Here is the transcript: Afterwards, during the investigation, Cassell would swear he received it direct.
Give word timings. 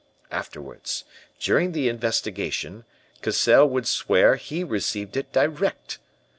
Afterwards, 0.31 1.03
during 1.39 1.73
the 1.73 1.87
investigation, 1.87 2.85
Cassell 3.21 3.69
would 3.69 3.85
swear 3.85 4.35
he 4.35 4.63
received 4.63 5.15
it 5.15 5.31
direct. 5.31 5.99